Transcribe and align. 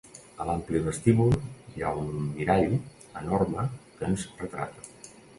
A 0.43 0.45
l'ampli 0.49 0.79
vestíbul 0.85 1.35
hi 1.75 1.83
ha 1.83 1.91
un 2.03 2.07
mirall 2.29 2.65
enorme 3.21 3.67
que 3.99 4.09
ens 4.09 4.25
retrata. 4.41 5.13